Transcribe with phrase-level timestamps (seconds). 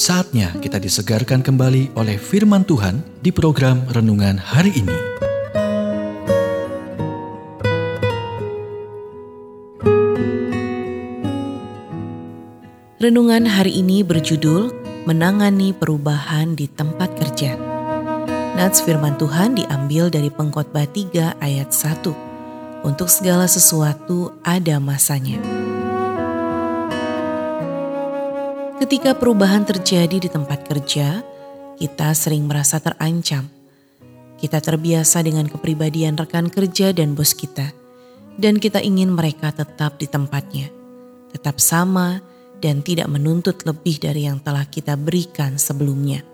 [0.00, 4.96] Saatnya kita disegarkan kembali oleh firman Tuhan di program renungan hari ini.
[12.96, 14.72] Renungan hari ini berjudul
[15.04, 17.60] Menangani Perubahan di Tempat Kerja.
[18.56, 22.88] Nats firman Tuhan diambil dari Pengkhotbah 3 ayat 1.
[22.88, 25.59] Untuk segala sesuatu ada masanya.
[28.80, 31.20] Ketika perubahan terjadi di tempat kerja,
[31.76, 33.44] kita sering merasa terancam.
[34.40, 37.76] Kita terbiasa dengan kepribadian rekan kerja dan bos kita,
[38.40, 40.72] dan kita ingin mereka tetap di tempatnya,
[41.28, 42.24] tetap sama,
[42.64, 46.24] dan tidak menuntut lebih dari yang telah kita berikan sebelumnya.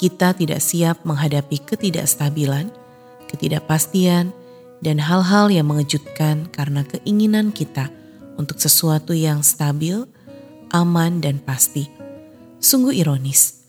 [0.00, 2.72] Kita tidak siap menghadapi ketidakstabilan,
[3.28, 4.32] ketidakpastian,
[4.80, 7.92] dan hal-hal yang mengejutkan karena keinginan kita
[8.40, 10.08] untuk sesuatu yang stabil,
[10.70, 11.90] aman, dan pasti.
[12.62, 13.66] Sungguh ironis,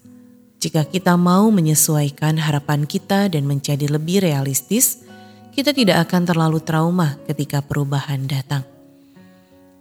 [0.61, 5.03] jika kita mau menyesuaikan harapan kita dan menjadi lebih realistis,
[5.51, 8.63] kita tidak akan terlalu trauma ketika perubahan datang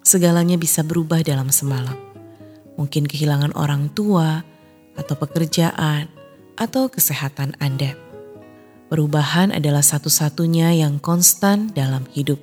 [0.03, 1.97] segalanya bisa berubah dalam semalam.
[2.75, 4.41] Mungkin kehilangan orang tua,
[4.97, 6.09] atau pekerjaan,
[6.57, 7.97] atau kesehatan Anda.
[8.91, 12.41] Perubahan adalah satu-satunya yang konstan dalam hidup,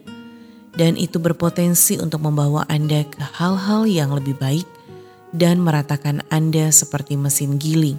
[0.77, 4.69] dan itu berpotensi untuk membawa Anda ke hal-hal yang lebih baik
[5.33, 7.97] dan meratakan Anda seperti mesin giling.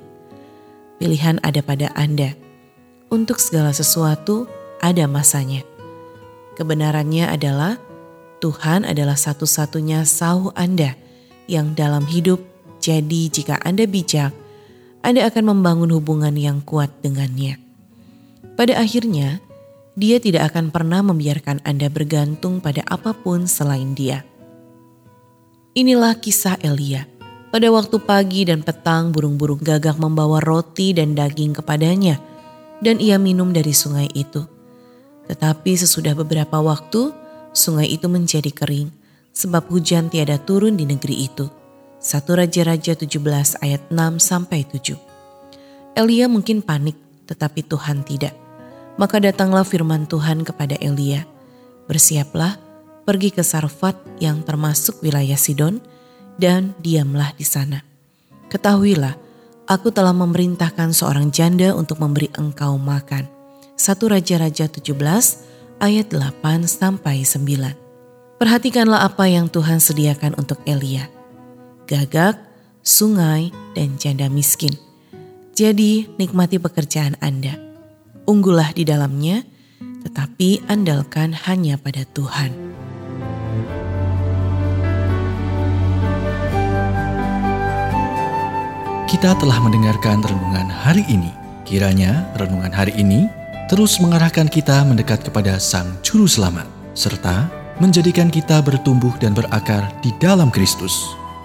[1.03, 2.39] Pilihan ada pada Anda.
[3.11, 4.47] Untuk segala sesuatu
[4.79, 5.67] ada masanya.
[6.55, 7.79] Kebenarannya adalah
[8.39, 10.95] Tuhan adalah satu-satunya sauh Anda
[11.51, 12.39] yang dalam hidup.
[12.79, 14.31] Jadi jika Anda bijak,
[15.03, 17.59] Anda akan membangun hubungan yang kuat dengannya.
[18.55, 19.43] Pada akhirnya,
[19.99, 24.23] dia tidak akan pernah membiarkan Anda bergantung pada apa pun selain dia.
[25.75, 27.11] Inilah kisah Elia.
[27.51, 32.23] Pada waktu pagi dan petang burung-burung gagak membawa roti dan daging kepadanya
[32.79, 34.47] dan ia minum dari sungai itu.
[35.27, 37.11] Tetapi sesudah beberapa waktu,
[37.51, 38.95] sungai itu menjadi kering
[39.35, 41.51] sebab hujan tiada turun di negeri itu.
[41.99, 44.95] 1 Raja-Raja 17 ayat 6 sampai 7.
[45.99, 46.95] Elia mungkin panik,
[47.27, 48.48] tetapi Tuhan tidak.
[48.99, 51.23] Maka datanglah firman Tuhan kepada Elia,
[51.87, 52.59] "Bersiaplah,
[53.07, 55.79] pergi ke Sarfat yang termasuk wilayah Sidon
[56.35, 57.87] dan diamlah di sana.
[58.51, 59.15] Ketahuilah,
[59.71, 63.31] aku telah memerintahkan seorang janda untuk memberi engkau makan."
[63.79, 65.47] 1 Raja-Raja 17
[65.79, 67.79] ayat 8 sampai 9.
[68.43, 71.07] Perhatikanlah apa yang Tuhan sediakan untuk Elia.
[71.87, 72.39] Gagak,
[72.83, 74.75] sungai, dan janda miskin.
[75.55, 77.68] Jadi nikmati pekerjaan Anda.
[78.29, 79.41] Unggullah di dalamnya,
[80.05, 82.53] tetapi andalkan hanya pada Tuhan.
[89.09, 91.33] Kita telah mendengarkan renungan hari ini.
[91.65, 93.33] Kiranya renungan hari ini
[93.73, 97.49] terus mengarahkan kita mendekat kepada Sang Juru Selamat, serta
[97.81, 100.93] menjadikan kita bertumbuh dan berakar di dalam Kristus.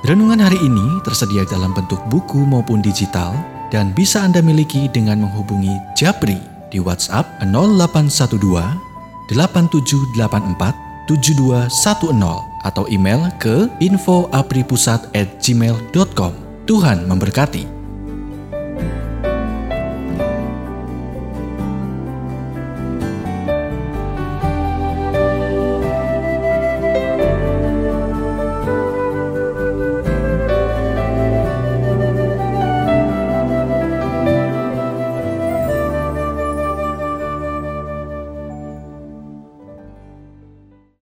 [0.03, 3.31] Renungan hari ini tersedia dalam bentuk buku maupun digital
[3.71, 10.73] dan bisa Anda miliki dengan menghubungi Japri di WhatsApp 0812 8784
[11.05, 16.31] 7210 atau email ke infoapripusat@gmail.com.
[16.63, 17.82] Tuhan memberkati.